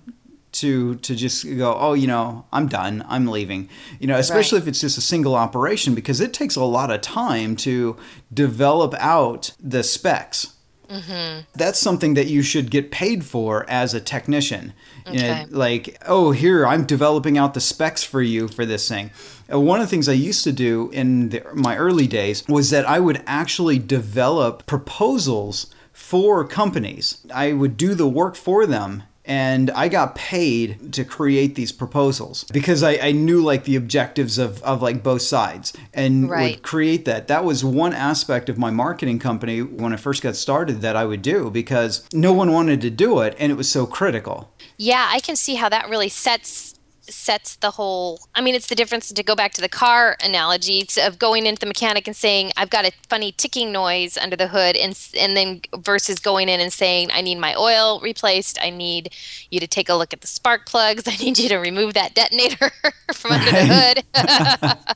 [0.51, 3.69] to to just go oh you know i'm done i'm leaving
[3.99, 4.63] you know especially right.
[4.63, 7.95] if it's just a single operation because it takes a lot of time to
[8.33, 10.55] develop out the specs
[10.89, 11.41] mm-hmm.
[11.53, 14.73] that's something that you should get paid for as a technician
[15.07, 15.15] okay.
[15.15, 19.11] you know, like oh here i'm developing out the specs for you for this thing
[19.53, 22.71] uh, one of the things i used to do in the, my early days was
[22.71, 29.03] that i would actually develop proposals for companies i would do the work for them
[29.29, 34.39] and I got paid to create these proposals because I, I knew like the objectives
[34.39, 36.55] of, of like both sides and right.
[36.55, 37.27] would create that.
[37.27, 41.05] That was one aspect of my marketing company when I first got started that I
[41.05, 44.51] would do because no one wanted to do it and it was so critical.
[44.77, 46.78] Yeah, I can see how that really sets
[47.13, 50.87] sets the whole i mean it's the difference to go back to the car analogy
[51.01, 54.47] of going into the mechanic and saying i've got a funny ticking noise under the
[54.47, 58.69] hood and and then versus going in and saying i need my oil replaced i
[58.69, 59.13] need
[59.49, 62.13] you to take a look at the spark plugs i need you to remove that
[62.13, 62.71] detonator
[63.13, 64.95] from under the hood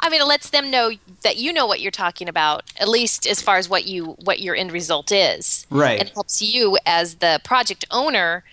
[0.00, 3.26] I mean, it lets them know that you know what you're talking about, at least
[3.26, 5.66] as far as what you what your end result is.
[5.70, 5.98] Right.
[5.98, 8.44] And helps you as the project owner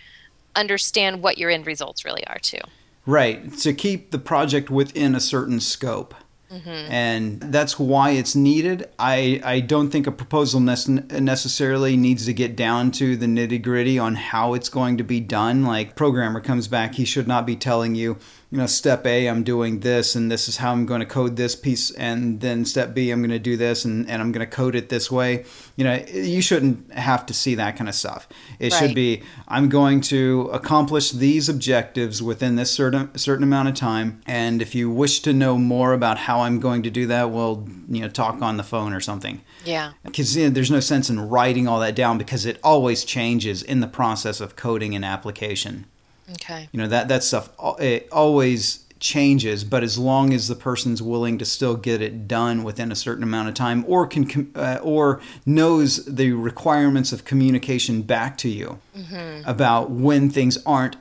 [0.58, 2.60] understand what your end results really are too.
[3.06, 3.56] Right.
[3.58, 6.14] To keep the project within a certain scope.
[6.50, 6.92] Mm-hmm.
[6.92, 8.88] And that's why it's needed.
[8.98, 13.98] I, I don't think a proposal necessarily needs to get down to the nitty gritty
[13.98, 15.64] on how it's going to be done.
[15.64, 18.16] Like, programmer comes back, he should not be telling you,
[18.50, 21.36] you know, step A, I'm doing this, and this is how I'm going to code
[21.36, 24.48] this piece, and then step B, I'm going to do this, and, and I'm going
[24.48, 25.44] to code it this way.
[25.76, 28.26] You know, you shouldn't have to see that kind of stuff.
[28.58, 28.78] It right.
[28.78, 34.22] should be, I'm going to accomplish these objectives within this certain certain amount of time,
[34.26, 37.68] and if you wish to know more about how I'm going to do that, well,
[37.86, 39.42] you know, talk on the phone or something.
[39.66, 39.92] Yeah.
[40.04, 43.62] Because you know, there's no sense in writing all that down because it always changes
[43.62, 45.84] in the process of coding an application.
[46.32, 46.68] Okay.
[46.72, 51.38] You know that that stuff it always changes, but as long as the person's willing
[51.38, 55.20] to still get it done within a certain amount of time, or can uh, or
[55.46, 59.48] knows the requirements of communication back to you mm-hmm.
[59.48, 60.96] about when things aren't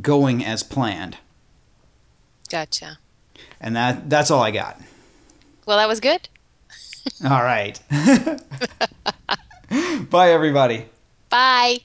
[0.00, 1.18] going as planned.
[2.48, 2.98] Gotcha.
[3.60, 4.80] And that that's all I got.
[5.66, 6.28] Well, that was good.
[7.24, 7.80] all right.
[10.10, 10.86] Bye, everybody.
[11.30, 11.78] Bye.